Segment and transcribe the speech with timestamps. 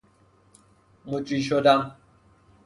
[1.05, 1.95] مجری شدن